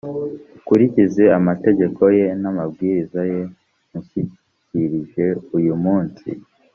[0.57, 3.41] ukurikize amategeko ye n’amabwiriza ye
[3.89, 5.25] ngushyikirije
[5.57, 6.27] uyu munsi.